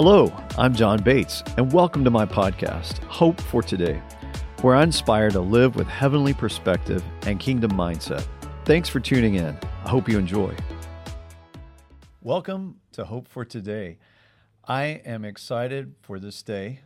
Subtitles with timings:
[0.00, 4.00] Hello, I'm John Bates, and welcome to my podcast, Hope for Today,
[4.62, 8.24] where I inspire to live with heavenly perspective and kingdom mindset.
[8.64, 9.58] Thanks for tuning in.
[9.84, 10.54] I hope you enjoy.
[12.22, 13.98] Welcome to Hope for Today.
[14.68, 16.78] I am excited for this day.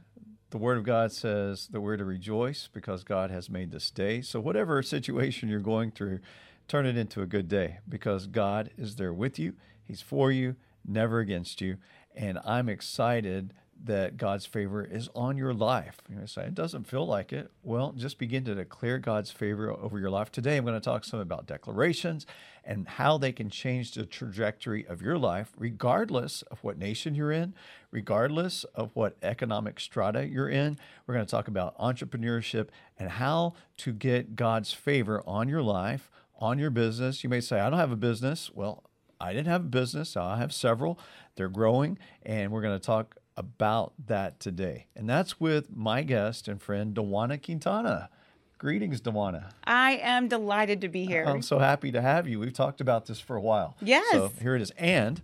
[0.49, 4.23] The Word of God says that we're to rejoice because God has made this day.
[4.23, 6.21] So, whatever situation you're going through,
[6.67, 9.53] turn it into a good day because God is there with you.
[9.85, 10.57] He's for you,
[10.87, 11.77] never against you.
[12.15, 15.97] And I'm excited that God's favor is on your life.
[16.09, 17.51] You say it doesn't feel like it.
[17.65, 20.31] Well, just begin to declare God's favor over your life.
[20.31, 22.25] Today, I'm going to talk some about declarations
[22.65, 27.33] and how they can change the trajectory of your life, regardless of what nation you're
[27.33, 27.55] in,
[27.91, 30.79] regardless of what economic strata you're in.
[31.07, 36.09] We're going to talk about entrepreneurship and how to get God's favor on your life,
[36.39, 37.25] on your business.
[37.25, 38.49] You may say, I don't have a business.
[38.55, 38.85] Well,
[39.23, 40.17] I didn't have a business.
[40.17, 40.99] I have several.
[41.37, 44.87] They're growing, and we're going to talk about that today.
[44.97, 48.11] And that's with my guest and friend, Dawana Quintana.
[48.59, 49.53] Greetings, Dawana.
[49.65, 51.25] I am delighted to be here.
[51.25, 52.41] I'm so happy to have you.
[52.41, 53.77] We've talked about this for a while.
[53.81, 54.13] Yes.
[54.13, 54.73] So here it is.
[54.77, 55.23] And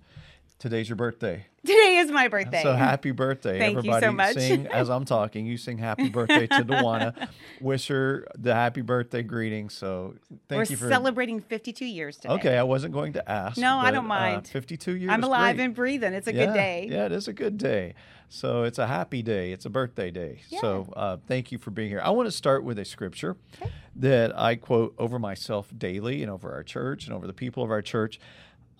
[0.58, 1.46] today's your birthday.
[1.64, 2.62] Today is my birthday.
[2.62, 3.58] So happy birthday.
[3.58, 4.34] Thank Everybody you so much.
[4.34, 5.44] sing as I'm talking.
[5.44, 7.28] You sing happy birthday to Dawana.
[7.60, 9.68] Wish her the happy birthday greeting.
[9.68, 10.14] So
[10.48, 12.34] thank We're you for celebrating 52 years today.
[12.34, 13.58] Okay, I wasn't going to ask.
[13.58, 14.46] No, I don't mind.
[14.46, 15.10] Uh, 52 years.
[15.12, 15.64] I'm alive great.
[15.64, 16.14] and breathing.
[16.14, 16.88] It's a yeah, good day.
[16.90, 17.94] Yeah, it is a good day.
[18.30, 19.52] So it's a happy day.
[19.52, 20.42] It's a birthday day.
[20.48, 20.60] Yeah.
[20.60, 22.00] So uh, thank you for being here.
[22.02, 23.70] I want to start with a scripture Okay.
[23.96, 27.70] that I quote over myself daily and over our church and over the people of
[27.70, 28.20] our church.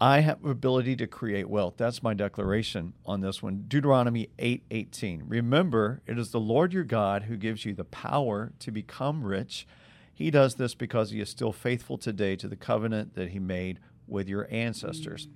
[0.00, 1.74] I have ability to create wealth.
[1.76, 3.64] That's my declaration on this one.
[3.66, 5.24] Deuteronomy 8:18.
[5.26, 9.66] Remember, it is the Lord your God who gives you the power to become rich.
[10.14, 13.80] He does this because he is still faithful today to the covenant that he made
[14.06, 15.28] with your ancestors.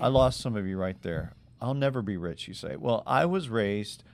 [0.00, 1.34] I lost some of you right there.
[1.60, 2.76] I'll never be rich, you say.
[2.76, 4.04] Well, I was raised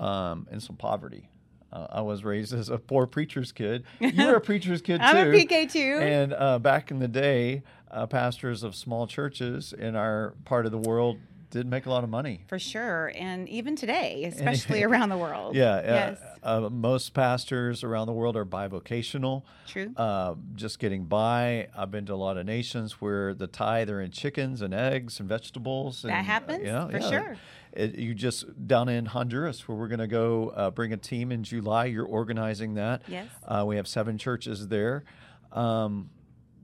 [0.00, 1.28] um, in some poverty.
[1.74, 3.84] Uh, I was raised as a poor preacher's kid.
[4.00, 5.04] You were a preacher's kid too.
[5.06, 5.98] I'm a PK too.
[6.00, 10.72] And uh, back in the day, uh, pastors of small churches in our part of
[10.72, 11.18] the world
[11.54, 12.40] did make a lot of money.
[12.48, 13.12] For sure.
[13.14, 15.54] And even today, especially around the world.
[15.54, 16.18] Yeah, Yes.
[16.42, 19.44] uh, uh, most pastors around the world are bivocational.
[19.68, 19.92] True.
[19.96, 21.68] Uh, just getting by.
[21.76, 25.20] I've been to a lot of nations where the tithe are in chickens and eggs
[25.20, 26.02] and vegetables.
[26.04, 27.10] And, That uh, happens, yeah, for yeah.
[27.10, 27.36] sure.
[27.72, 31.30] It, you just down in Honduras, where we're going to go uh, bring a team
[31.32, 31.86] in July.
[31.86, 33.02] You're organizing that.
[33.08, 33.28] Yes.
[33.46, 35.04] Uh, we have seven churches there.
[35.52, 36.10] Um,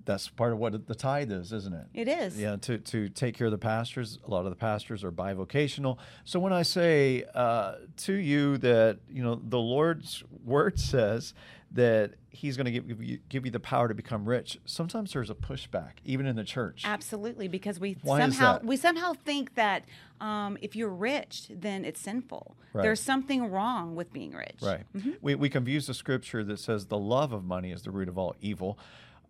[0.05, 1.87] that's part of what the tithe is, isn't it?
[1.95, 2.39] It is.
[2.39, 4.19] Yeah, to, to take care of the pastors.
[4.27, 5.99] A lot of the pastors are bivocational.
[6.25, 11.35] So when I say uh, to you that you know the Lord's word says
[11.73, 15.13] that He's going to give, give you give you the power to become rich, sometimes
[15.13, 16.83] there's a pushback, even in the church.
[16.85, 19.85] Absolutely, because we Why somehow we somehow think that
[20.21, 22.57] um, if you're rich, then it's sinful.
[22.73, 22.83] Right.
[22.83, 24.59] There's something wrong with being rich.
[24.63, 24.85] Right.
[25.21, 28.17] We, we confuse the scripture that says the love of money is the root of
[28.17, 28.79] all evil.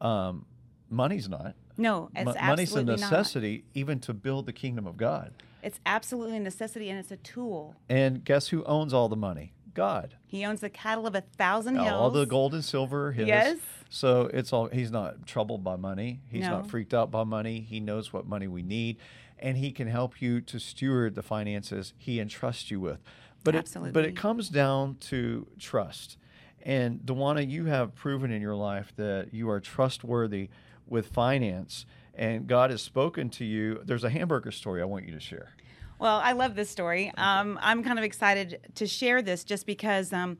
[0.00, 0.44] Um,
[0.90, 1.54] money's not.
[1.76, 3.00] No, it's Mo- money's a absolutely not.
[3.10, 5.32] necessity even to build the kingdom of God.
[5.62, 7.74] It's absolutely a necessity, and it's a tool.
[7.88, 9.52] And guess who owns all the money?
[9.74, 10.16] God.
[10.26, 11.88] He owns the cattle of a thousand hills.
[11.92, 13.28] All the gold and silver are his.
[13.28, 13.58] Yes.
[13.88, 16.20] So it's all he's not troubled by money.
[16.28, 16.50] He's No.
[16.58, 17.60] not freaked out by money.
[17.60, 18.98] He knows what money we need
[19.42, 23.00] and he can help you to steward the finances he entrusts you with.
[23.42, 26.18] But it but it comes down to trust.
[26.62, 30.50] And Dawana, you have proven in your life that you are trustworthy
[30.90, 33.80] with finance and God has spoken to you.
[33.84, 35.54] There's a hamburger story I want you to share.
[35.98, 37.12] Well, I love this story.
[37.16, 40.38] Um, I'm kind of excited to share this just because um,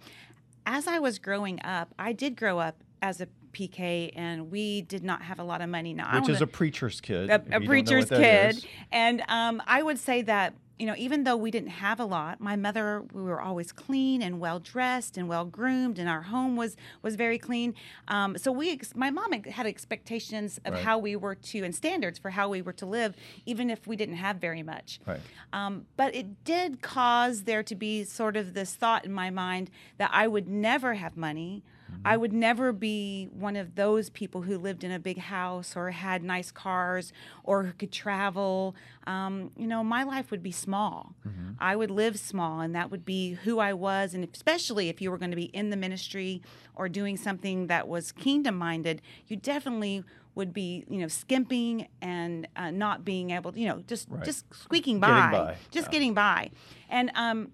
[0.66, 5.03] as I was growing up, I did grow up as a PK, and we did
[5.03, 5.93] not have a lot of money.
[5.93, 7.31] Now, Which is a preacher's kid.
[7.31, 8.56] a, a preacher's kid.
[8.56, 8.67] is.
[8.93, 12.41] And um, I would say that, you know, even though we didn't have a lot,
[12.41, 16.56] my mother, we were always clean and well dressed and well groomed, and our home
[16.56, 17.74] was was very clean.
[18.08, 20.82] Um, so we, ex- my mom had expectations of Right.
[20.82, 23.14] how we were to and standards for how we were to live,
[23.44, 25.00] even if we didn't have very much.
[25.06, 25.20] Right.
[25.52, 29.70] Um, but it did cause there to be sort of this thought in my mind
[29.99, 31.62] that I would never have money.
[32.04, 35.90] I would never be one of those people who lived in a big house or
[35.90, 37.12] had nice cars
[37.44, 38.75] or who could travel.
[39.06, 41.14] Um, you know, my life would be small.
[41.58, 44.14] I would live small, and that would be who I was.
[44.14, 46.40] And especially if you were going to be in the ministry
[46.75, 50.02] or doing something that was kingdom minded, you definitely
[50.34, 54.25] would be, you know, skimping and uh, not being able to, you know, just Right.
[54.25, 55.93] just squeaking Getting by, by, just yeah.
[55.93, 56.50] getting by.
[56.88, 57.50] And um,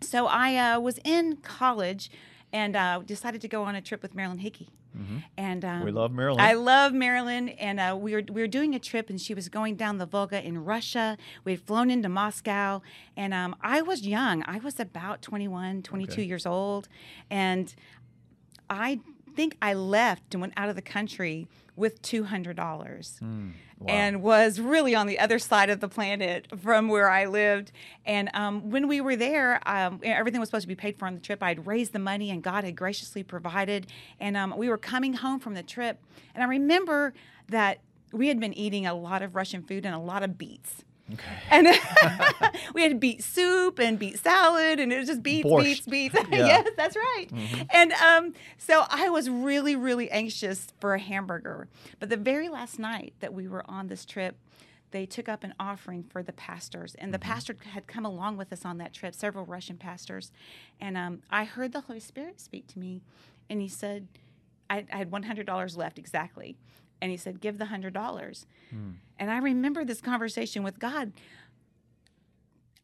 [0.00, 2.10] so I uh, was in college
[2.54, 4.68] and uh, decided to go on a trip with Marilyn Hickey.
[5.36, 6.40] and um, We love Marilyn.
[6.40, 9.48] I love Marilyn, and uh, we were we were doing a trip, and she was
[9.48, 11.18] going down the Volga in Russia.
[11.44, 12.80] We had flown into Moscow,
[13.16, 14.44] and um, I was young.
[14.46, 16.22] I was about 21, 22 Okay.
[16.22, 16.88] years old,
[17.28, 17.74] and
[18.70, 19.00] I
[19.34, 23.50] think I left and went out of the country with two hundred dollars Hmm.
[23.80, 23.86] Wow.
[23.92, 27.72] and was really on the other side of the planet from where I lived.
[28.06, 31.14] And um, when we were there, um, everything was supposed to be paid for on
[31.14, 31.42] the trip.
[31.42, 33.88] I'd raised the money, and God had graciously provided.
[34.20, 35.98] And um, we were coming home from the trip,
[36.34, 37.14] and I remember
[37.48, 37.78] that
[38.12, 40.84] we had been eating a lot of Russian food and a lot of beets.
[41.12, 41.22] Okay.
[41.50, 41.68] And
[42.74, 45.86] we had beet soup and beet salad, and it was just beets, Borscht.
[45.86, 46.14] beets, beets.
[46.30, 46.38] Yeah.
[46.38, 46.46] Mm-hmm.
[46.46, 47.26] yes, that's right.
[47.72, 51.68] And um, so I was really, really anxious for a hamburger.
[52.00, 54.36] But the very last night that we were on this trip,
[54.90, 57.30] they took up an offering for the pastors, and the Mm-hmm.
[57.32, 60.30] pastor had come along with us on that trip, several Russian pastors.
[60.80, 63.02] And um, I heard the Holy Spirit speak to me,
[63.50, 64.06] and He said,
[64.70, 66.56] I, I had $100 left exactly.
[67.04, 68.46] And He said, Give the $100.
[68.70, 68.90] Hmm.
[69.18, 71.12] And I remember this conversation with God.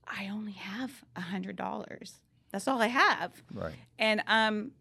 [0.07, 2.21] I only have a hundred dollars.
[2.53, 3.43] That's all I have.
[3.55, 3.75] Right.
[3.99, 4.73] And um,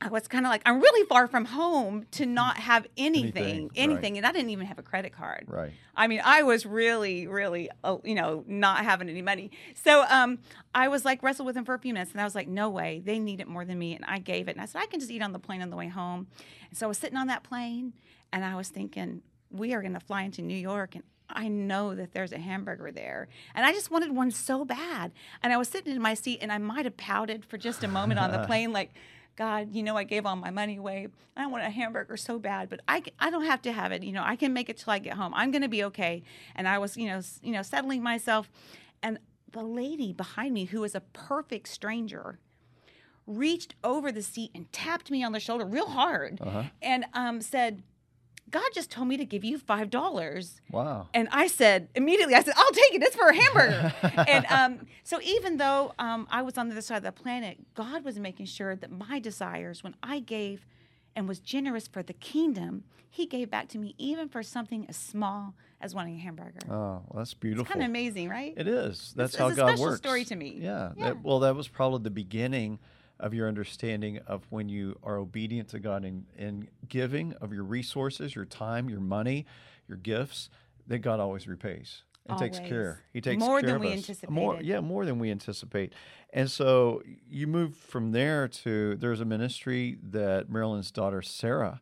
[0.00, 3.70] I was kind of like, I'm really far from home to not have anything, Anything,
[3.74, 4.18] anything, right.
[4.18, 5.46] and I didn't even have a credit card.
[5.48, 5.72] Right.
[5.96, 9.50] I mean, I was really, really, uh, you know, not having any money.
[9.74, 10.38] So um,
[10.72, 12.70] I was like, wrestled with him for a few minutes, and I was like, no
[12.70, 13.96] way, they need it more than me.
[13.96, 15.70] And I gave it, and I said, I can just eat on the plane on
[15.70, 16.28] the way home.
[16.68, 17.92] And so I was sitting on that plane,
[18.32, 21.94] and I was thinking, we are going to fly into New York, and I know
[21.94, 23.28] that there's a hamburger there.
[23.54, 25.12] And I just wanted one so bad.
[25.42, 27.88] And I was sitting in my seat, and I might have pouted for just a
[27.88, 28.92] moment on the plane, like,
[29.36, 31.06] God, you know, I gave all my money away.
[31.36, 34.02] I want a hamburger so bad, but I, I don't have to have it.
[34.02, 35.32] You know, I can make it till I get home.
[35.34, 36.22] I'm going to be okay.
[36.56, 38.50] And I was, you know, you know, settling myself.
[39.02, 39.18] And
[39.52, 42.40] the lady behind me, who was a perfect stranger,
[43.26, 46.64] reached over the seat and tapped me on the shoulder real hard Uh-huh.
[46.82, 47.82] and um, said,
[48.50, 50.60] God just told me to give you $5.
[50.70, 51.08] Wow.
[51.14, 53.02] And I said immediately, I said, I'll take it.
[53.02, 53.92] It's for a hamburger.
[54.28, 57.58] and um, so even though um, I was on the other side of the planet,
[57.74, 60.66] God was making sure that my desires, when I gave
[61.16, 64.96] and was generous for the kingdom, He gave back to me, even for something as
[64.96, 66.60] small as wanting a hamburger.
[66.68, 67.64] Oh, well, that's beautiful.
[67.64, 68.54] Kind of amazing, right?
[68.56, 69.12] It is.
[69.16, 69.98] That's it's how a God works.
[69.98, 70.58] story to me.
[70.60, 70.92] Yeah.
[70.96, 71.04] Yeah.
[71.04, 72.78] That, well, that was probably the beginning
[73.20, 77.64] of your understanding of when you are obedient to God in, in giving of your
[77.64, 79.46] resources, your time, your money,
[79.88, 80.50] your gifts,
[80.86, 83.02] that God always repays and takes care.
[83.12, 84.10] He takes More care than we us.
[84.28, 85.94] More, yeah, more than we anticipate.
[86.32, 91.80] And so you move from there to there's a ministry that Marilyn's daughter Sarah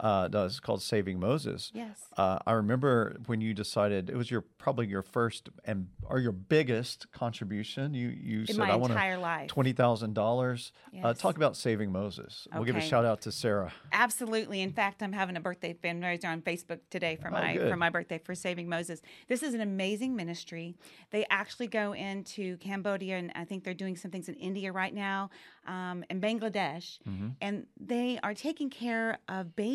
[0.00, 1.70] uh, does called Saving Moses.
[1.74, 1.78] Ah.
[1.78, 2.00] Yes.
[2.16, 6.32] Uh, I remember when you decided it was your probably your first and or your
[6.32, 7.94] biggest contribution.
[7.94, 9.48] You you In said my I want entire life.
[9.48, 10.72] twenty thousand dollars.
[11.02, 12.46] Uh, talk about saving Moses.
[12.54, 13.72] We'll give a shout out to Sarah.
[13.92, 14.60] Absolutely.
[14.62, 17.68] In fact, I'm having a birthday fundraiser on Facebook today for Oh, my good.
[17.70, 19.02] for my birthday for Saving Moses.
[19.28, 20.76] This is an amazing ministry.
[21.10, 24.94] They actually go into Cambodia, and I think they're doing some things in India right
[24.94, 25.30] now,
[25.66, 27.28] um, and Bangladesh, Mm-hmm.
[27.40, 29.73] and they are taking care of babies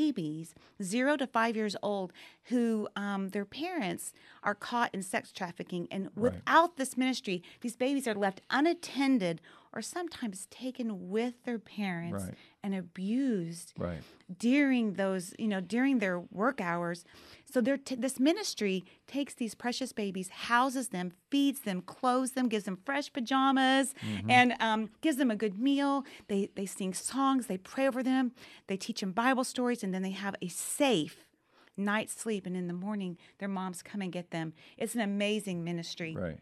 [0.81, 2.13] zero to five years old
[2.45, 4.13] who um, their parents
[4.43, 9.41] are caught in sex trafficking, and without this ministry, these babies are left unattended
[9.73, 12.33] or sometimes taken with their parents Right.
[12.63, 14.01] And abused Right.
[14.37, 17.05] during those you know during their work hours.
[17.51, 22.47] So they're t- this ministry takes these precious babies houses them feeds them clothes them
[22.49, 23.93] gives them fresh pajamas
[24.27, 26.05] and um, gives them a good meal.
[26.27, 28.31] They they sing songs they pray over them
[28.67, 31.25] they teach them bible stories and then they have a safe
[31.77, 32.45] night's sleep.
[32.45, 34.53] And in the morning their moms come and get them.
[34.77, 36.13] It's an amazing ministry.
[36.15, 36.39] Right.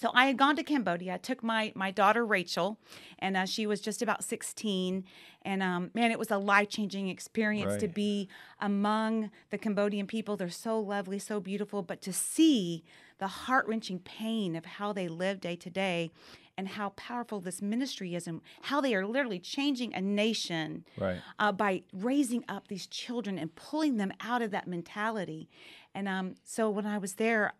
[0.00, 1.14] So I had gone to Cambodia.
[1.14, 2.78] I took my my daughter Rachel,
[3.18, 5.04] and uh, she was just about 16.
[5.42, 8.28] And um, man, it was a life changing experience to be
[8.60, 10.36] among the Cambodian people.
[10.36, 12.82] They're so lovely, so beautiful, but to see
[13.18, 16.10] the heart wrenching pain of how they live day to day.
[16.58, 21.20] And how powerful this ministry is, and how they are literally changing a nation Right.
[21.38, 25.48] uh, by raising up these children and pulling them out of that mentality.
[25.94, 27.54] And um, so when I was there,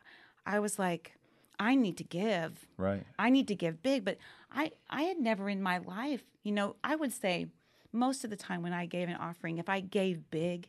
[0.44, 1.14] I was like,
[1.60, 2.66] I need to give.
[2.76, 3.04] Right.
[3.18, 4.04] I need to give big.
[4.04, 4.16] But
[4.50, 7.46] I, I had never in my life, you know, I would say
[7.92, 10.68] most of the time when I gave an offering, if I gave big,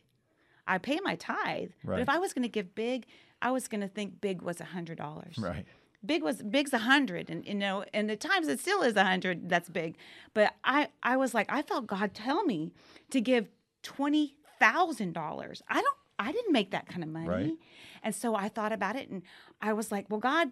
[0.68, 1.70] I pay my tithe.
[1.82, 1.96] Right.
[1.96, 3.06] But if I was going to give big,
[3.40, 5.64] I was going to think big was a hundred dollars Right.
[6.04, 9.02] big was big's a hundred and you know and at times it still is a
[9.04, 9.96] hundred that's big
[10.34, 12.72] but i i was like i felt god tell me
[13.10, 13.48] to give
[13.82, 17.52] twenty thousand dollars i don't i didn't make that kind of money Right.
[18.04, 19.22] and so i thought about it and
[19.60, 20.50] i was like well god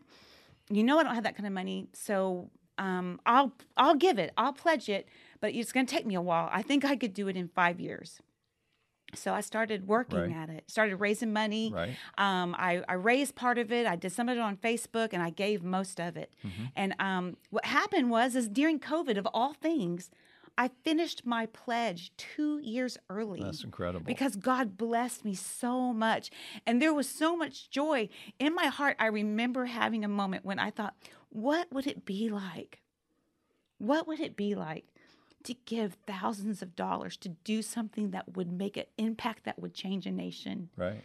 [0.70, 4.32] you know i don't have that kind of money so um, i'll i'll give it
[4.38, 5.06] i'll pledge it
[5.40, 7.48] but it's going to take me a while i think i could do it in
[7.48, 8.20] five years
[9.24, 10.42] So I started working Right.
[10.42, 11.72] at it, started raising money.
[11.74, 11.96] Right.
[12.16, 13.84] Um, I, I raised part of it.
[13.94, 16.30] I did some of it on Facebook, and I gave most of it.
[16.46, 16.64] Mm-hmm.
[16.76, 20.10] And um, what happened was, is during COVID, of all things,
[20.58, 23.42] I finished my pledge two years early.
[23.42, 24.04] That's incredible.
[24.04, 26.30] Because God blessed me so much.
[26.66, 28.96] And there was so much joy in my heart.
[28.98, 30.94] I remember having a moment when I thought,
[31.30, 32.80] what would it be like?
[33.78, 34.84] What would it be like
[35.44, 39.72] to give thousands of dollars to do something that would make an impact that would
[39.74, 40.68] change a nation?
[40.76, 41.02] right.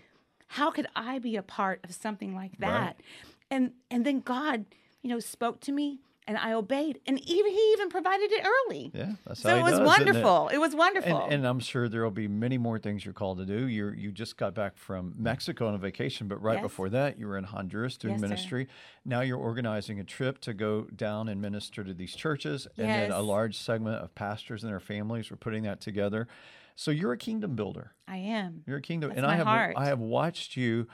[0.47, 2.71] How could I be a part of something like Right.
[2.71, 3.01] that?
[3.49, 4.65] And and then God,
[5.01, 6.99] you know, spoke to me and I obeyed.
[7.05, 8.91] And even he even provided it early.
[8.93, 9.13] Yeah.
[9.27, 10.05] That's So how it was does, isn't it?
[10.13, 10.47] wonderful.
[10.49, 10.57] It?
[10.57, 11.23] was wonderful.
[11.25, 13.67] And, and I'm sure there will be many more things you're called to do.
[13.67, 16.63] You you just got back from Mexico on a vacation, but right Yes.
[16.63, 18.27] before that, you were in Honduras doing Yes, sir.
[18.27, 18.67] ministry.
[19.05, 23.11] Now you're organizing a trip to go down and minister to these churches, and then
[23.11, 25.29] a large segment of pastors and their families.
[25.29, 26.27] We're putting that together.
[26.77, 27.93] So you're a kingdom builder.
[28.07, 28.63] I am.
[28.67, 29.75] You're a kingdom, That's and I have heart.
[29.77, 30.87] I have watched you,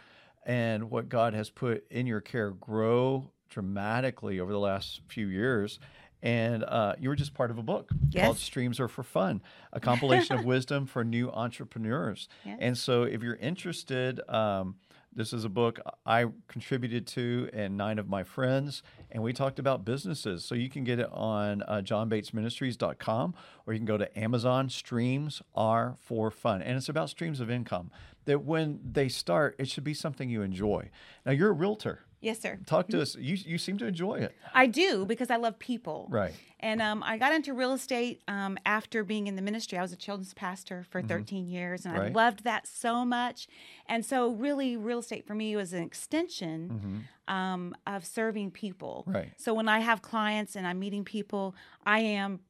[0.45, 5.79] and what God has put in your care grow dramatically over the last few years.
[6.23, 9.41] And uh, you were just part of a book called "Streams Are for Fun,"
[9.73, 12.29] a compilation of wisdom for new entrepreneurs.
[12.45, 12.57] Yes.
[12.61, 14.75] And so, if you're interested, um,
[15.13, 18.81] this is a book I contributed to, and nine of my friends,
[19.11, 20.45] and we talked about businesses.
[20.45, 23.33] So you can get it on uh, johnbatesministries.com,
[23.65, 24.69] or you can go to Amazon.
[24.69, 27.91] Streams are for fun, and it's about streams of income.
[28.25, 30.89] That when they start, it should be something you enjoy.
[31.25, 32.05] Now you're a realtor.
[32.21, 32.59] Yes, sir.
[32.65, 33.15] Talk to us.
[33.15, 36.07] You you seem to enjoy it, I do because I love people.
[36.09, 36.33] right?
[36.63, 39.79] And um, I got into real estate um, after being in the ministry.
[39.79, 42.15] I was a children's pastor for 13 years, and I Mm-hmm.
[42.15, 43.47] Loved that so much.
[43.87, 49.05] And so, really, real estate for me was an extension um, of serving people.
[49.07, 49.15] Mm-hmm.
[49.17, 49.29] Right.
[49.37, 52.41] So when I have clients and I'm meeting people, I am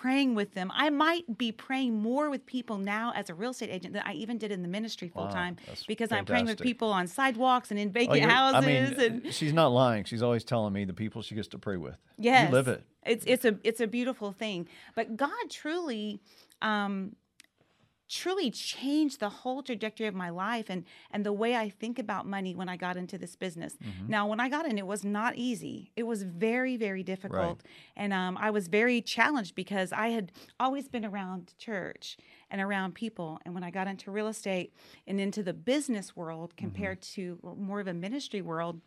[0.00, 0.70] praying with them.
[0.74, 4.12] I might be praying more with people now as a real estate agent than I
[4.12, 7.70] even did in the ministry full time that's because I'm praying with people on sidewalks
[7.70, 8.62] and in Oh, vacant you're- houses.
[8.62, 10.04] I mean, and she's not lying.
[10.04, 11.96] She's always telling me the people she gets to pray with.
[12.16, 12.84] Yes, you live it.
[13.04, 14.68] It's it's a it's a beautiful thing.
[14.94, 16.20] But God truly,
[16.62, 17.16] um,
[18.08, 22.26] truly changed the whole trajectory of my life and and the way I think about
[22.26, 23.74] money when I got into this business.
[23.76, 24.10] Mm-hmm.
[24.10, 25.92] Now, when I got in, it was not easy.
[25.96, 27.62] It was very very difficult,
[27.96, 32.16] and um, I was very challenged because I had always been around church
[32.50, 33.38] and around people.
[33.44, 34.72] And when I got into real estate
[35.06, 36.64] and into the business world Mm-hmm.
[36.66, 38.80] compared to more of a ministry world.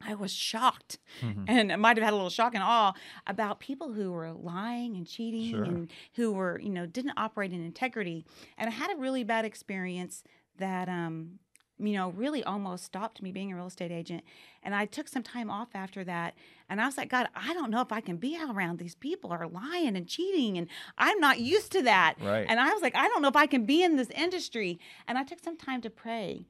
[0.00, 1.44] I was shocked Mm-hmm.
[1.48, 2.92] and I might have had a little shock and awe
[3.26, 5.64] about people who were lying and cheating Sure.
[5.64, 8.24] and who were, you know, didn't operate in integrity.
[8.58, 10.22] And I had a really bad experience
[10.58, 11.38] that, um,
[11.78, 14.24] you know, really almost stopped me being a real estate agent.
[14.62, 16.34] And I took some time off after that.
[16.70, 19.28] And I was like, God, I don't know if I can be around these people
[19.30, 20.56] who are lying and cheating.
[20.56, 22.14] And I'm not used to that.
[22.22, 22.46] Right.
[22.48, 24.78] And I was like, I don't know if I can be in this industry.
[25.06, 26.46] And I took some time to pray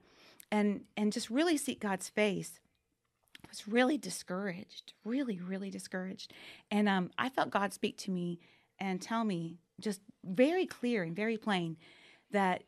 [0.52, 2.60] and and just really seek God's face.
[3.46, 6.32] I was really discouraged, really, really discouraged.
[6.70, 8.40] And um, I felt God speak to me
[8.78, 11.76] and tell me just very clear and very plain
[12.32, 12.64] that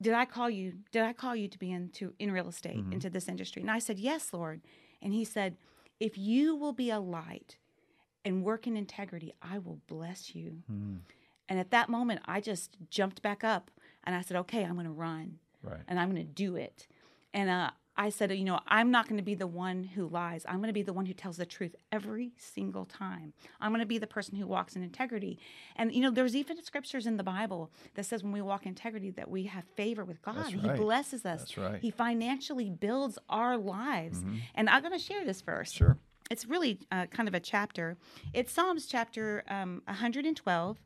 [0.00, 0.74] did I call you?
[0.90, 2.92] Did I call you to be into in real estate Mm-hmm.
[2.92, 3.62] into this industry?
[3.62, 4.60] And I said yes, Lord.
[5.00, 5.56] And He said,
[6.00, 7.56] if you will be a light
[8.24, 10.62] and work in integrity, I will bless you.
[10.70, 10.98] Mm,
[11.48, 13.70] And at that moment, I just jumped back up
[14.04, 15.80] and I said, okay, I'm going to run right.
[15.88, 16.86] and I'm going to do it.
[17.32, 20.44] And uh, I said, you know, I'm not going to be the one who lies.
[20.48, 23.34] I'm going to be the one who tells the truth every single time.
[23.60, 25.38] I'm going to be the person who walks in integrity.
[25.76, 28.70] And you know, there's even scriptures in the Bible that says when we walk in
[28.70, 30.46] integrity that we have favor with God.
[30.46, 31.40] He blesses us.
[31.40, 31.80] That's right.
[31.80, 34.24] He financially builds our lives.
[34.54, 35.70] And I'm going to share this verse.
[35.72, 35.98] Sure.
[36.30, 37.98] It's really uh, kind of a chapter.
[38.32, 40.78] It's Psalms chapter um, 112.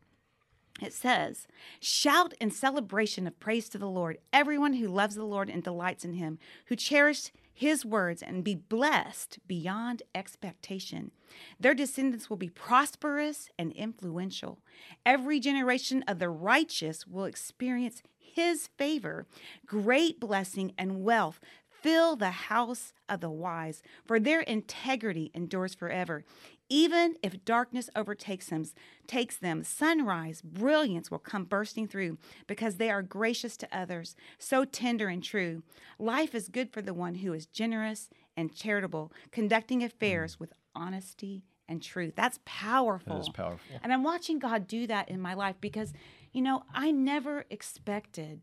[0.83, 1.47] It says,
[1.81, 6.05] Shout in celebration of praise to the Lord, everyone who loves the Lord and delights
[6.05, 11.11] in him, who cherish his words and be blessed beyond expectation.
[11.59, 14.59] Their descendants will be prosperous and influential.
[15.07, 19.27] Every generation of the righteous will experience his favor,
[19.65, 21.41] great blessing and wealth
[21.87, 26.25] fill the house of the wise, for their integrity endures forever.
[26.69, 28.65] Even if darkness overtakes them,
[29.07, 34.65] takes them, sunrise, brilliance will come bursting through, because they are gracious to others, so
[34.65, 35.63] tender and true.
[35.99, 40.41] Life is good for the one who is generous and charitable, conducting affairs mm.
[40.41, 42.15] with honesty and truth.
[42.17, 43.15] That's powerful.
[43.15, 43.77] That is powerful.
[43.83, 45.93] And I'm watching God do that in my life because,
[46.33, 48.41] you know, I never expected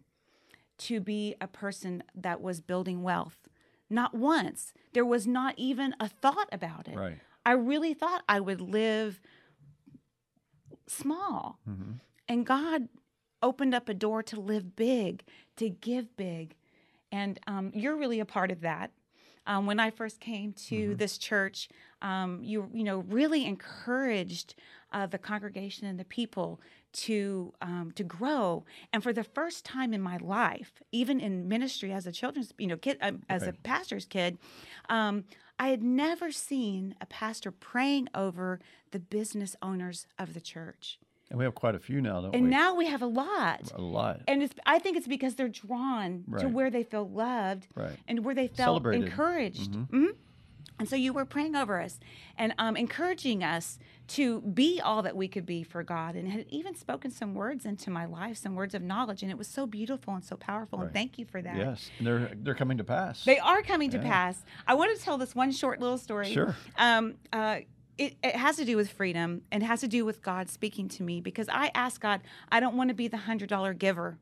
[0.80, 3.48] to be a person that was building wealth.
[3.89, 4.74] Not once.
[4.94, 6.96] There was not even a thought about it.
[6.96, 7.20] Right.
[7.45, 9.19] I really thought I would live
[10.88, 11.59] small.
[11.69, 11.93] Mm-hmm.
[12.27, 12.88] And God
[13.41, 15.23] opened up a door to live big,
[15.57, 16.55] to give big.
[17.12, 18.91] And um, you're really a part of that.
[19.45, 20.95] Um, when I first came to Mm-hmm.
[20.95, 21.67] this church,
[22.01, 24.55] um, you you know really encouraged
[24.93, 26.62] uh, the congregation and the people
[26.93, 28.63] to um, to grow.
[28.93, 32.67] And for the first time in my life, even in ministry as a children's you
[32.67, 34.38] know kid um, as a pastor's kid,
[34.88, 35.25] um,
[35.60, 38.60] I had never seen a pastor praying over
[38.91, 41.00] the business owners of the church.
[41.29, 42.50] And we have quite a few now, don't And we?
[42.50, 43.72] now we have a lot.
[43.74, 44.22] a lot.
[44.27, 47.98] And it's, I think it's because they're drawn to where they feel loved Right.
[48.07, 49.05] and where they felt Celebrated.
[49.05, 49.72] encouraged.
[49.72, 50.10] Mhm.
[50.79, 52.00] And so you were praying over us
[52.38, 53.77] and um, encouraging us
[54.08, 57.65] to be all that we could be for God, and had even spoken some words
[57.65, 60.82] into my life, some words of knowledge, and it was so beautiful and so powerful.
[60.82, 61.55] And thank you for that.
[61.55, 63.24] Yes, and they're they're coming to pass.
[63.24, 64.43] They are coming to pass.
[64.67, 66.34] I want to tell this one short little story.
[66.34, 66.55] Sure.
[66.77, 67.60] Um, uh,
[67.98, 71.03] it, it has to do with freedom and has to do with God speaking to
[71.03, 74.17] me because I asked God, I don't want to be the hundred dollar giver.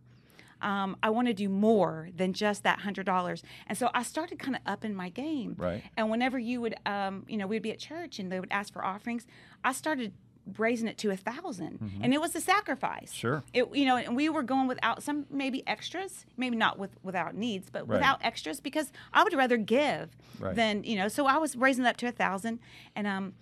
[0.62, 4.40] Um, I want to do more than just that hundred dollars, and so I started
[4.40, 5.56] kind of upping my game.
[5.58, 5.84] Right.
[5.98, 8.72] And whenever you would, um, you know, we'd be at church and they would ask
[8.74, 9.26] for offerings,
[9.64, 10.14] I started
[10.58, 13.10] raising it to a 1000 and it was a sacrifice.
[13.12, 13.16] Mm-hmm.
[13.16, 13.44] Sure.
[13.54, 17.36] It, you know, and we were going without some maybe extras, maybe not with without
[17.36, 17.98] needs, but Right.
[17.98, 20.56] without extras because I would rather give Right.
[20.56, 21.08] than you know.
[21.10, 22.60] So I was raising it up to a thousand,
[22.96, 23.34] and um,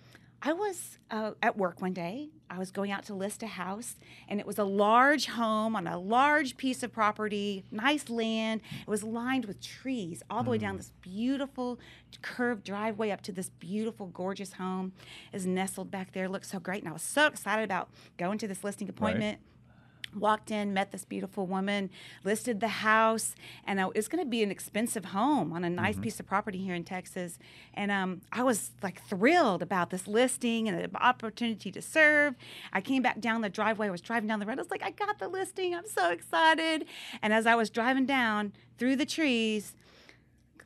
[0.42, 2.28] I was uh, at work one day.
[2.52, 3.94] I was going out to list a house,
[4.28, 8.60] and it was a large home on a large piece of property, nice land.
[8.82, 10.62] It was lined with trees all the way Mm.
[10.62, 11.78] down this beautiful
[12.22, 14.92] curved driveway up to this beautiful, gorgeous home.
[15.32, 17.88] Is nestled back there, looked so great, and I was so excited about
[18.18, 19.38] going to this listing appointment
[20.14, 21.90] walked in, met this beautiful woman,
[22.24, 23.34] listed the house,
[23.66, 26.04] and uh, it was going to be an expensive home on a nice mm-hmm.
[26.04, 27.38] piece of property here in Texas.
[27.74, 32.34] And um, I was like thrilled about this listing and the opportunity to serve.
[32.72, 33.88] I came back down the driveway.
[33.88, 34.58] I was driving down the road.
[34.58, 35.74] I was like, I got the listing.
[35.74, 36.86] I'm so excited.
[37.22, 39.74] And as I was driving down through the trees,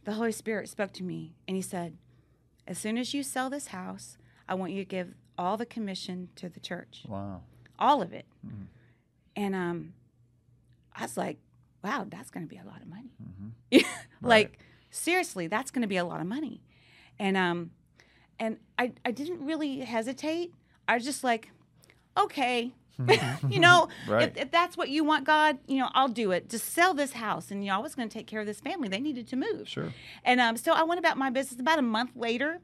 [0.05, 1.97] the Holy Spirit spoke to me and He said,
[2.67, 4.17] As soon as you sell this house,
[4.49, 7.43] I want you to give all the commission to the church Wow.
[7.78, 8.26] all of it.
[8.47, 8.65] Mm-hmm.
[9.36, 9.94] And um,
[10.94, 11.38] I was like,
[11.82, 13.84] wow, that's going to be a lot of money.
[14.23, 14.58] like,
[14.90, 16.62] seriously, that's going to be a lot of money.
[17.18, 17.70] And um,
[18.38, 20.52] and I, I didn't really hesitate.
[20.88, 21.50] I was just like,
[22.16, 22.73] okay,
[23.49, 24.28] you know, Right.
[24.28, 26.49] if, if that's what you want, God, you know, I'll do it.
[26.49, 28.60] Just sell this house, and you know, I was going to take care of this
[28.60, 28.88] family.
[28.88, 29.68] They needed to move.
[29.68, 29.92] Sure.
[30.25, 31.60] And um, so I went about my business.
[31.60, 32.60] About a month later,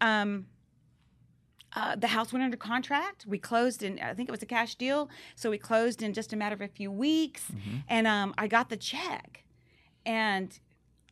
[0.00, 0.46] um,
[1.74, 3.24] uh, the house went under contract.
[3.26, 5.08] We closed in, I think it was a cash deal.
[5.34, 7.44] So we closed in just a matter of a few weeks.
[7.50, 7.76] Mm-hmm.
[7.88, 9.44] And um, I got the check.
[10.04, 10.58] And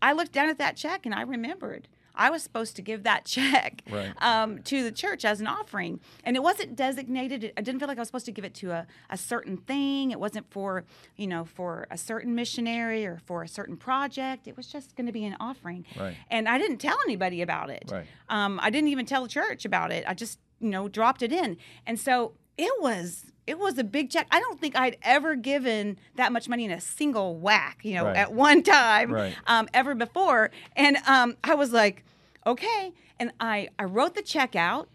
[0.03, 3.25] I looked down at that check and I remembered I was supposed to give that
[3.37, 4.13] check Right.
[4.21, 6.01] um, to the church as an offering.
[6.25, 7.53] And it wasn't designated.
[7.57, 10.11] I didn't feel like I was supposed to give it to a, a certain thing.
[10.11, 10.85] It wasn't for,
[11.17, 14.49] you know, for a certain missionary or for a certain project.
[14.49, 15.87] It was just going to be an offering.
[15.99, 16.17] Right.
[16.31, 17.89] And I didn't tell anybody about it.
[17.91, 18.07] Right.
[18.29, 20.05] Um, I didn't even tell the church about it.
[20.07, 21.57] I just, you know, dropped it in.
[21.87, 24.29] And so it was it was a big check.
[24.31, 28.05] I don't think I'd ever given that much money in a single whack, you know,
[28.05, 28.17] Right.
[28.17, 29.35] at one time Right.
[29.49, 30.53] um, ever before.
[30.77, 32.05] And um, I was like,
[32.47, 32.93] okay.
[33.19, 34.89] And I, I wrote the check out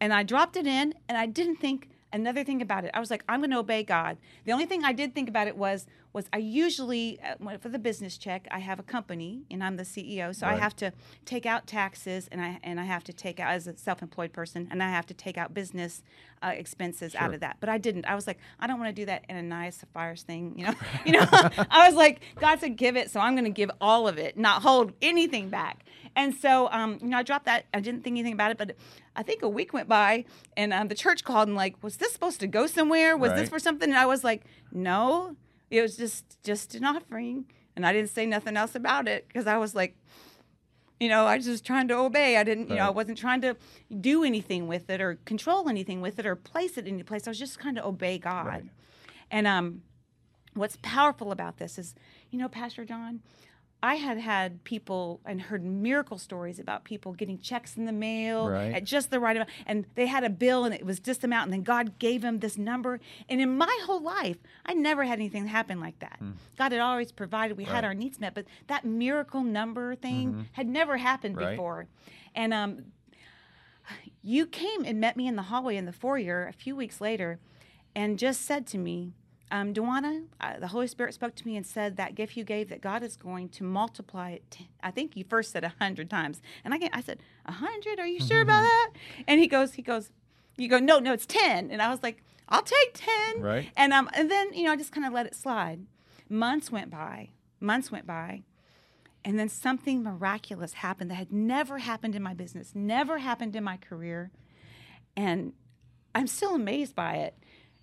[0.00, 2.90] and I dropped it in and I didn't think another thing about it.
[2.94, 4.18] I was like, I'm going to obey God.
[4.44, 7.78] The only thing I did think about it was was I usually uh, for the
[7.78, 10.92] business check I have a company and I'm the CEO, so I have to
[11.24, 14.68] take out taxes and I and I have to take out as a self-employed person
[14.70, 16.02] and I have to take out business
[16.42, 17.56] uh, expenses out of that.
[17.60, 18.04] But I didn't.
[18.04, 20.74] I was like, I don't want to do that Ananias Sapphira's thing, you know.
[21.06, 24.06] you know, I was like, God said give it, so I'm going to give all
[24.06, 25.84] of it, not hold anything back.
[26.14, 27.64] And so, um, you know, I dropped that.
[27.72, 28.76] I didn't think anything about it, but
[29.14, 30.24] I think a week went by,
[30.56, 33.16] and um, the church called and like, was this supposed to go somewhere?
[33.16, 33.40] Was Right.
[33.40, 33.90] this for something?
[33.90, 35.36] And I was like, no,
[35.70, 37.44] it was just just an offering,
[37.76, 39.96] and I didn't say nothing else about it because I was like,
[41.00, 42.36] you know, I was just trying to obey.
[42.36, 43.56] I didn't, you know, I wasn't trying to
[44.00, 47.26] do anything with it or control anything with it or place it in any place.
[47.26, 48.46] I was just trying to obey God.
[48.46, 48.64] Right.
[49.30, 49.82] And um,
[50.54, 51.94] what's powerful about this is,
[52.30, 53.20] you know, Pastor John,
[53.84, 58.48] I had had people and heard miracle stories about people getting checks in the mail
[58.48, 58.72] Right.
[58.74, 61.44] at just the right amount, and they had a bill and it was just amount,
[61.46, 63.00] and then God gave them this number.
[63.28, 66.20] And in my whole life, I never had anything happen like that.
[66.56, 67.72] God had always provided; we had.
[67.72, 67.78] Right.
[67.78, 67.86] Mm-hmm.
[67.86, 71.50] our needs met, but that miracle number thing had never happened Right.
[71.50, 71.88] before.
[72.34, 72.84] And um,
[74.22, 77.40] you came and met me in the hallway in the foyer a few weeks later
[77.96, 79.12] and just said to me,
[79.52, 82.70] um, Dawana, uh, the Holy Spirit spoke to me and said that gift you gave,
[82.70, 84.50] that God is going to multiply it.
[84.50, 87.52] T- I think you first said a hundred times, and I, get, I said a
[87.52, 88.00] hundred.
[88.00, 88.90] Are you sure about that?
[89.28, 90.10] And he goes, he goes,
[90.56, 91.70] you go, no, no, it's ten.
[91.70, 92.92] And I was like, I'll take
[93.34, 93.42] 10.
[93.42, 93.70] Right.
[93.76, 95.86] And um and then, you know, I just kind of let it slide.
[96.28, 97.30] Months went by.
[97.60, 98.42] Months went by.
[99.24, 103.64] And then something miraculous happened that had never happened in my business, never happened in
[103.64, 104.30] my career.
[105.16, 105.52] And
[106.14, 107.38] I'm still amazed by it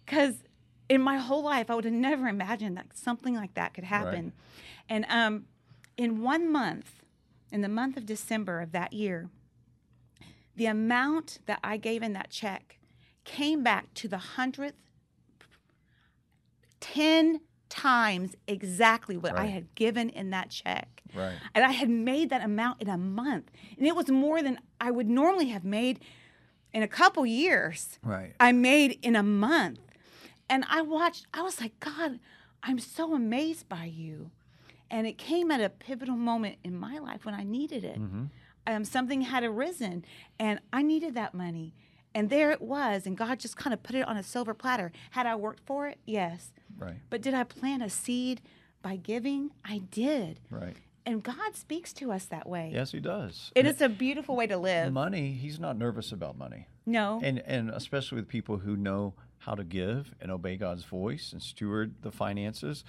[0.05, 0.43] cuz
[0.89, 4.33] in my whole life I would have never imagined that something like that could happen.
[4.89, 5.45] And um
[5.97, 7.03] in 1 month,
[7.51, 9.29] in the month of December of that year,
[10.55, 12.79] the amount that I gave in that check
[13.25, 14.77] came back to the hundredth,
[16.79, 21.03] 10 times exactly what I had given in that check.
[21.13, 21.35] Right.
[21.53, 23.51] And I had made that amount in a month.
[23.77, 25.99] And it was more than I would normally have made
[26.73, 27.99] in a couple years.
[28.03, 28.33] Right.
[28.39, 29.79] I made in a month.
[30.49, 32.19] And I watched, I was like, God,
[32.63, 34.31] I'm so amazed by you.
[34.91, 37.99] And it came at a pivotal moment in my life when I needed it.
[38.67, 40.03] Um, something had arisen
[40.39, 41.73] and I needed that money.
[42.15, 43.05] And there it was.
[43.05, 44.91] And God just kind of put it on a silver platter.
[45.11, 45.99] Had I worked for it?
[46.05, 46.51] Yes.
[46.77, 46.97] Right.
[47.11, 48.41] But did I plant a seed
[48.81, 49.51] by giving?
[49.63, 50.39] I did.
[50.49, 50.75] Right.
[51.05, 52.71] And God speaks to us that way.
[52.73, 53.51] Yes, he does.
[53.55, 54.91] And It is a beautiful way to live.
[54.91, 55.31] money.
[55.33, 56.67] He's not nervous about money.
[56.85, 57.19] No.
[57.23, 61.41] and and especially with people who know how to give and obey God's voice and
[61.41, 62.83] steward the finances.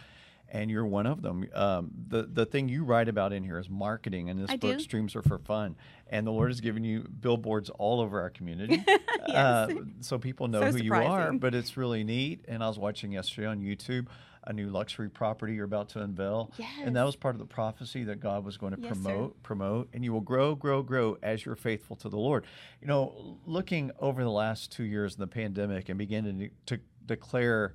[0.52, 1.48] And you're one of them.
[1.54, 4.78] Um, the the thing you write about in here is marketing, and this I book
[4.78, 4.82] do.
[4.82, 5.76] "Streams Are for Fun."
[6.08, 8.84] And the Lord has given you billboards all over our community,
[9.28, 9.68] uh,
[10.00, 11.32] so people know So who you are.
[11.32, 12.46] But it's really neat.
[12.48, 14.08] And I was watching yesterday on YouTube
[14.44, 16.50] a new luxury property you're about to unveil,
[16.82, 19.02] and that was part of the prophecy that God was going to Yes, sir.
[19.02, 22.44] promote promote and you will grow grow grow as you're faithful to the lord.
[22.80, 26.82] You know looking over the last two years in the pandemic and beginning to, to
[27.06, 27.74] declare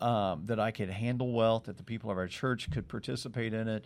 [0.00, 3.68] um, that i could handle wealth that the people of our church could participate in
[3.68, 3.84] it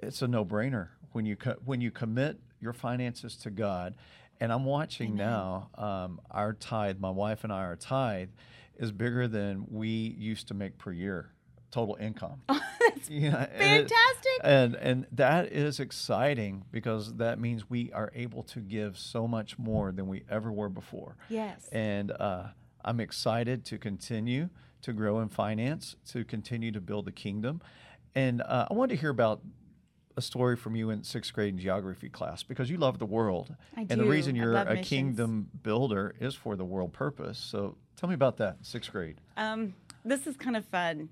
[0.00, 3.94] it's a no-brainer when you co- when you commit your finances to god.
[4.40, 8.30] And i'm watching now um, our tithe my wife and i our tithe
[8.76, 11.30] is bigger than we used to make per year
[11.70, 12.40] total income
[13.08, 14.40] yeah, and it- Fantastic.
[14.42, 19.58] and and that is exciting because that means we are able to give so much
[19.58, 21.16] more than we ever were before.
[21.28, 21.68] Yes.
[21.72, 22.44] And uh,
[22.84, 24.48] I'm excited to continue
[24.82, 27.60] to grow in finance, to continue to build the kingdom.
[28.14, 29.42] And uh, I wanted to hear about
[30.16, 33.54] a story from you in sixth grade in geography class because you love the world.
[33.76, 34.88] I and the reason you're a missions.
[34.88, 37.38] kingdom builder is for the world purpose.
[37.38, 39.20] So tell me about that, sixth grade.
[39.36, 41.08] Um, this is kind of fun.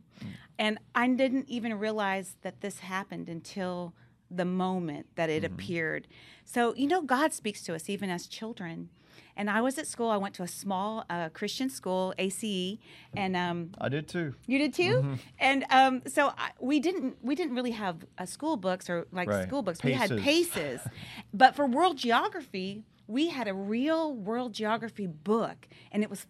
[0.58, 3.92] And I didn't even realize that this happened until
[4.30, 6.08] the moment that it appeared.
[6.44, 8.88] So, you know, God speaks to us even as children.
[9.36, 12.78] And I was at school, I went to a small uh, Christian school, ACE,
[13.14, 14.34] and um, I did too.
[14.46, 18.56] you did too, and um, so I, we didn't we didn't really have uh, school
[18.56, 19.46] books or like Right.
[19.46, 19.82] school books.
[19.84, 20.22] We had Paces.
[20.54, 20.80] paces,
[21.34, 26.26] but for world geography, we had a real world geography book, and it was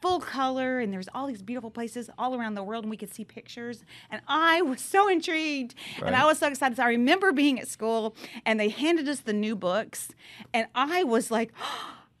[0.00, 3.12] full color, and there's all these beautiful places all around the world, and we could
[3.12, 3.84] see pictures.
[4.10, 6.76] And I was so intrigued, and I was so excited.
[6.76, 10.08] So I remember being at school, and they handed us the new books,
[10.52, 11.52] and I was like.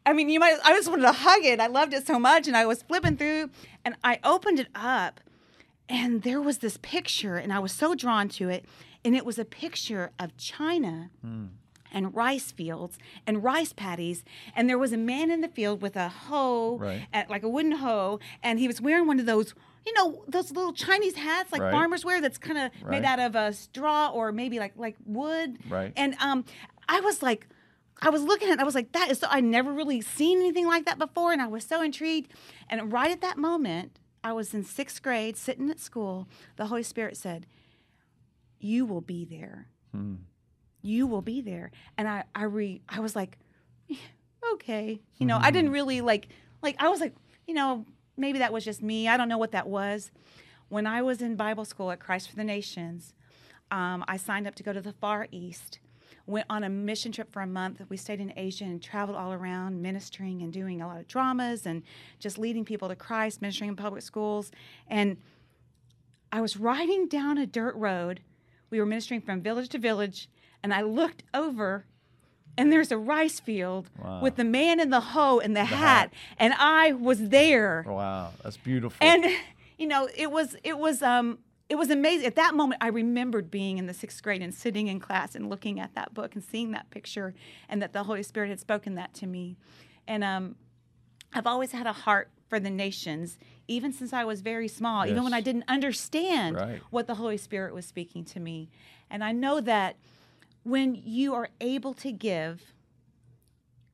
[0.06, 0.56] I mean, you might.
[0.64, 1.60] I just wanted to hug it.
[1.60, 3.50] I loved it so much, and I was flipping through,
[3.84, 5.20] and I opened it up,
[5.86, 8.64] and there was this picture, and I was so drawn to it,
[9.04, 11.10] and it was a picture of China.
[11.22, 11.46] Hmm.
[11.92, 14.24] And rice fields and rice paddies,
[14.54, 17.06] and there was a man in the field with a hoe, Right.
[17.12, 19.54] at, like a wooden hoe, and he was wearing one of those,
[19.86, 21.72] you know, those little Chinese hats like Right.
[21.72, 22.20] farmers wear.
[22.20, 22.90] That's kind of Right.
[23.00, 25.58] made out of a straw or maybe like like wood.
[25.68, 25.92] Right.
[25.96, 26.44] And um,
[26.88, 27.46] I was like,
[28.02, 30.38] I was looking at it, I was like, that is so, I never really seen
[30.38, 31.32] anything like that before.
[31.32, 32.32] And I was so intrigued.
[32.68, 36.28] And right at that moment, I was in sixth grade sitting at school.
[36.56, 37.46] The Holy Spirit said,
[38.60, 39.68] You will be there.
[40.82, 41.70] You will be there.
[41.96, 43.38] And I, I re I was like,
[44.54, 45.00] okay.
[45.16, 46.28] You know, I didn't really like
[46.62, 47.14] like I was like,
[47.46, 47.84] you know,
[48.16, 49.08] maybe that was just me.
[49.08, 50.10] I don't know what that was.
[50.68, 53.14] When I was in Bible school at Christ for the Nations,
[53.70, 55.80] um, I signed up to go to the Far East.
[56.26, 57.80] Went on a mission trip for a month.
[57.88, 61.64] We stayed in Asia and traveled all around, ministering and doing a lot of dramas
[61.64, 61.82] and
[62.18, 64.50] just leading people to Christ, ministering in public schools.
[64.88, 65.16] And
[66.30, 68.20] I was riding down a dirt road.
[68.68, 70.28] We were ministering from village to village,
[70.62, 71.84] and I looked over,
[72.56, 74.20] and there's a rice field Wow.
[74.22, 77.84] with the man in the hoe and the, hat, and I was there.
[77.86, 78.98] Wow, that's beautiful.
[79.06, 79.24] And
[79.78, 82.26] you know, it was it was um it was amazing.
[82.26, 85.50] At that moment, I remembered being in the sixth grade and sitting in class and
[85.50, 87.34] looking at that book and seeing that picture,
[87.68, 89.56] and that the Holy Spirit had spoken that to me.
[90.06, 90.56] And um,
[91.34, 93.36] I've always had a heart for the nations,
[93.68, 96.80] even since I was very small, even when I didn't understand Right.
[96.90, 98.70] what the Holy Spirit was speaking to me.
[99.10, 99.96] And I know that
[100.62, 102.72] when you are able to give,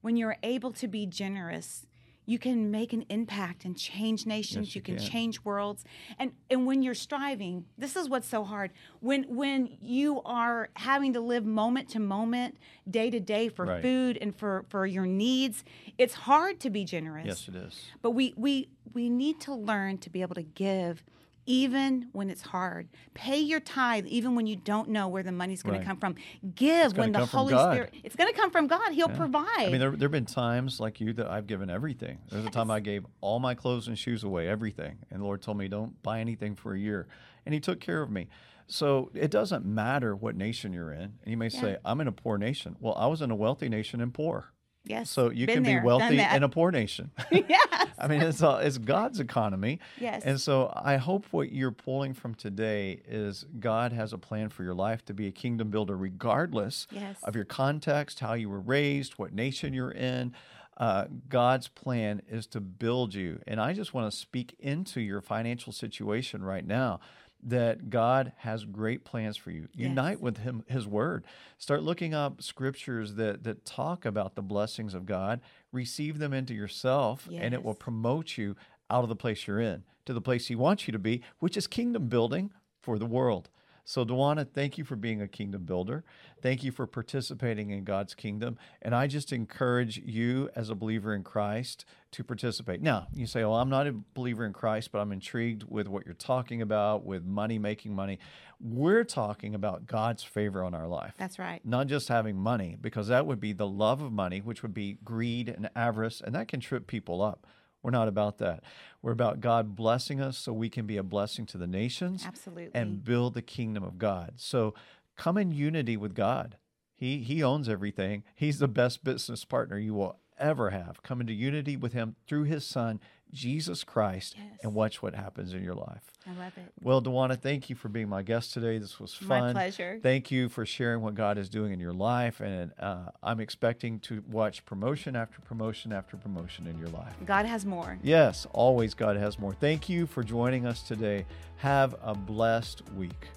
[0.00, 1.87] when you're able to be generous,
[2.27, 5.05] you can make an impact and change nations Yes, you, you can, can.
[5.07, 5.85] change worlds
[6.18, 11.12] and and when you're striving this is what's so hard when when you are having
[11.12, 12.57] to live moment to moment
[12.90, 13.83] day to day for Right.
[13.83, 15.64] food and for for your needs
[15.98, 17.85] it's hard to be generous Yes, it is.
[18.00, 21.05] but we we we need to learn to be able to give
[21.47, 22.89] even when it's hard.
[23.15, 25.81] Pay your tithe even when you don't know where the money's going Right.
[25.83, 26.15] to come from.
[26.55, 28.93] Give when the Holy Spirit it's going to come from God.
[28.93, 29.45] He'll provide.
[29.59, 32.19] I mean, there have been times like you that I've given everything.
[32.31, 35.43] There's a time I gave all my clothes and shoes away, everything, and the Lord
[35.43, 37.07] told me don't buy anything for a year,
[37.45, 38.29] and He took care of me.
[38.67, 41.03] So it doesn't matter what nation you're in.
[41.03, 42.77] And you may say, I'm in a poor nation.
[42.81, 44.53] Well, I was in a wealthy nation and poor.
[44.85, 45.11] yes.
[45.11, 47.11] So you can there, be wealthy in a poor nation.
[47.31, 47.84] yes.
[47.99, 49.81] I mean, it's all, it's God's economy.
[49.99, 50.23] Yes.
[50.25, 54.63] And so I hope what you're pulling from today is God has a plan for
[54.63, 57.17] your life to be a kingdom builder, regardless Yes.
[57.23, 60.33] of your context, how you were raised, what nation you're in.
[60.77, 63.41] Uh, God's plan is to build you.
[63.47, 66.99] And I just want to speak into your financial situation right now
[67.45, 69.69] that God has great plans for you.
[69.75, 69.89] Yes.
[69.89, 71.25] Unite with him his word.
[71.59, 75.41] Start looking up scriptures that that talk about the blessings of God.
[75.73, 78.57] Receive them into yourself and it will promote you
[78.91, 81.57] out of the place you're in to the place he wants you to be, which
[81.57, 82.53] is kingdom building
[82.83, 83.49] for the world.
[83.87, 86.05] So, Dawana, thank you for being a kingdom builder.
[86.40, 88.57] Thank you for participating in God's kingdom.
[88.81, 92.81] And I just encourage you as a believer in Christ to participate.
[92.81, 96.07] Now, you say, well, I'm not a believer in Christ, but I'm intrigued with what
[96.07, 98.18] you're talking about with money, making money.
[98.59, 101.61] We're talking about God's favor on our life That's right.
[101.64, 104.99] not just having money, because that would be the love of money, which would be
[105.05, 107.47] greed and avarice, and that can trip people up.
[107.85, 108.64] We're not about that.
[109.03, 112.70] We're about God blessing us so we can be a blessing to the nations Absolutely.
[112.75, 114.33] and build the kingdom of God.
[114.37, 114.75] So
[115.16, 116.57] come in unity with God.
[116.94, 118.25] He he owns everything.
[118.35, 121.03] He's the best business partner you will ever have.
[121.03, 123.01] Come into unity with him through his son,
[123.35, 124.61] Jesus Christ, Yes.
[124.62, 126.12] and watch what happens in your life.
[126.27, 126.73] I love it.
[126.81, 128.79] Well, Dawana, thank you for being my guest today.
[128.79, 129.53] This was My fun.
[129.55, 129.99] pleasure.
[130.03, 132.40] Thank you for sharing what God is doing in your life.
[132.40, 137.12] And uh, I'm expecting to watch promotion after promotion after promotion in your life.
[137.27, 137.99] God has more.
[138.03, 139.53] Yes, always God has more.
[139.53, 141.27] Thank you for joining us today.
[141.57, 143.29] Have a blessed week.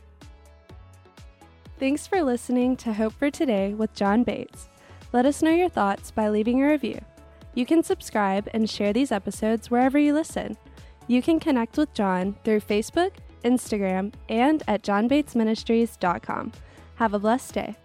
[1.79, 4.69] Thanks for listening to Hope for Today with John Bates.
[5.11, 6.99] Let us know your thoughts by leaving a review.
[7.53, 10.57] You can subscribe and share these episodes wherever you listen.
[11.07, 13.11] You can connect with John through Facebook,
[13.43, 16.51] Instagram, and at johnbatesministries.com.
[16.95, 17.75] Have a blessed day.